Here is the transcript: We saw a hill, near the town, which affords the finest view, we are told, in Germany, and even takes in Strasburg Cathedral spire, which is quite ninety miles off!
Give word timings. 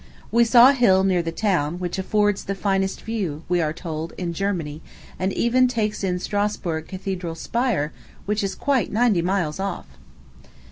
We 0.31 0.45
saw 0.45 0.69
a 0.69 0.73
hill, 0.73 1.03
near 1.03 1.21
the 1.21 1.31
town, 1.31 1.77
which 1.77 1.99
affords 1.99 2.45
the 2.45 2.55
finest 2.55 3.03
view, 3.03 3.43
we 3.47 3.61
are 3.61 3.71
told, 3.71 4.13
in 4.17 4.33
Germany, 4.33 4.81
and 5.19 5.31
even 5.31 5.67
takes 5.67 6.03
in 6.03 6.17
Strasburg 6.17 6.87
Cathedral 6.87 7.35
spire, 7.35 7.93
which 8.25 8.43
is 8.43 8.55
quite 8.55 8.91
ninety 8.91 9.21
miles 9.21 9.59
off! 9.59 9.85